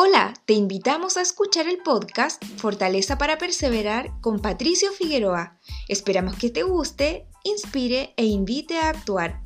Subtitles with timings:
[0.00, 5.58] Hola, te invitamos a escuchar el podcast Fortaleza para Perseverar con Patricio Figueroa.
[5.88, 9.40] Esperamos que te guste, inspire e invite a actuar.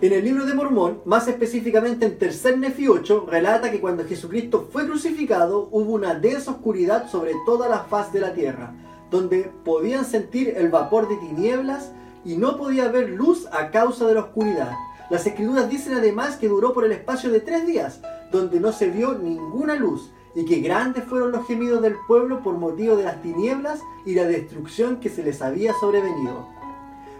[0.00, 4.68] En el libro de Mormón, más específicamente en Tercer Nefi 8, relata que cuando Jesucristo
[4.72, 8.74] fue crucificado hubo una densa oscuridad sobre toda la faz de la tierra,
[9.12, 11.92] donde podían sentir el vapor de tinieblas
[12.24, 14.72] y no podía haber luz a causa de la oscuridad.
[15.10, 18.00] Las escrituras dicen además que duró por el espacio de tres días,
[18.32, 22.56] donde no se vio ninguna luz, y que grandes fueron los gemidos del pueblo por
[22.56, 26.48] motivo de las tinieblas y la destrucción que se les había sobrevenido.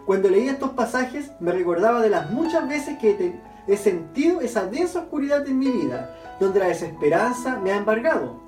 [0.05, 3.34] Cuando leí estos pasajes me recordaba de las muchas veces que
[3.66, 8.41] he sentido esa densa oscuridad en mi vida, donde la desesperanza me ha embargado,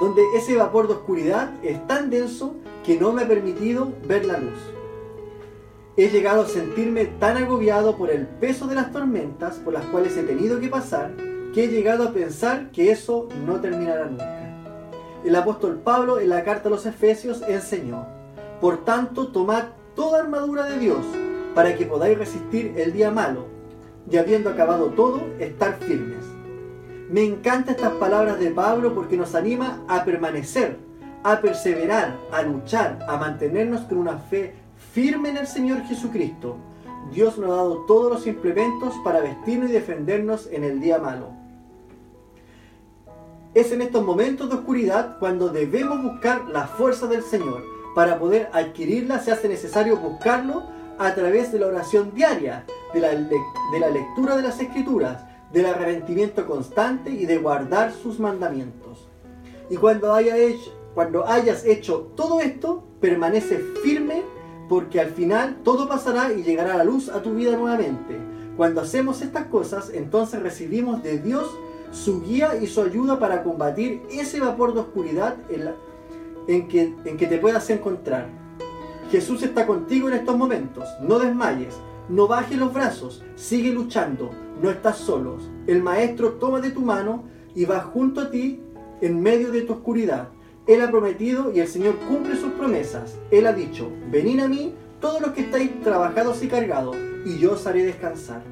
[0.00, 4.38] donde ese vapor de oscuridad es tan denso que no me ha permitido ver la
[4.38, 4.75] luz.
[5.98, 10.14] He llegado a sentirme tan agobiado por el peso de las tormentas por las cuales
[10.18, 11.12] he tenido que pasar
[11.54, 14.52] que he llegado a pensar que eso no terminará nunca.
[15.24, 18.06] El apóstol Pablo en la carta a los Efesios enseñó,
[18.60, 20.98] por tanto tomad toda armadura de Dios
[21.54, 23.46] para que podáis resistir el día malo
[24.10, 26.26] y habiendo acabado todo, estar firmes.
[27.08, 30.76] Me encantan estas palabras de Pablo porque nos anima a permanecer,
[31.24, 34.65] a perseverar, a luchar, a mantenernos con una fe
[34.96, 36.56] firme en el Señor Jesucristo,
[37.12, 41.32] Dios nos ha dado todos los implementos para vestirnos y defendernos en el día malo.
[43.52, 47.62] Es en estos momentos de oscuridad cuando debemos buscar la fuerza del Señor.
[47.94, 50.62] Para poder adquirirla se hace necesario buscarlo
[50.98, 57.10] a través de la oración diaria, de la, lectura de las escrituras, del arrepentimiento constante
[57.10, 59.10] y de guardar sus mandamientos.
[59.68, 64.15] Y cuando hayas hecho todo esto, permanece firme
[64.68, 68.18] porque al final todo pasará y llegará la luz a tu vida nuevamente.
[68.56, 71.56] Cuando hacemos estas cosas, entonces recibimos de Dios
[71.92, 75.36] su guía y su ayuda para combatir ese vapor de oscuridad
[76.48, 78.28] en, que, en que te puedas encontrar.
[79.10, 80.88] Jesús está contigo en estos momentos.
[81.00, 81.76] No desmayes,
[82.08, 85.48] no bajes los brazos, sigue luchando, no estás solos.
[85.66, 88.62] El Maestro toma de tu mano y va junto a ti
[89.00, 90.28] en medio de tu oscuridad.
[90.66, 93.14] Él ha prometido y el Señor cumple sus promesas.
[93.30, 97.52] Él ha dicho, venid a mí todos los que estáis trabajados y cargados, y yo
[97.52, 98.42] os haré descansar.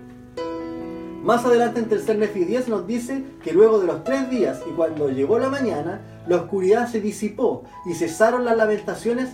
[1.25, 4.73] Más adelante en tercer Nefi 10 nos dice que luego de los tres días y
[4.73, 9.31] cuando llegó la mañana, la oscuridad se disipó y cesaron las lamentaciones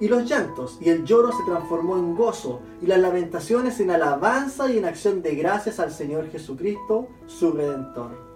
[0.00, 4.70] y los llantos, y el lloro se transformó en gozo, y las lamentaciones en alabanza
[4.70, 8.27] y en acción de gracias al Señor Jesucristo, su Redentor.